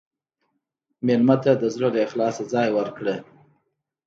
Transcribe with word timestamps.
مېلمه 1.05 1.35
ته 1.43 1.51
د 1.61 1.63
زړه 1.73 1.87
له 1.93 1.99
اخلاصه 2.07 2.43
ځای 2.53 2.67
ورکړه. 2.77 3.15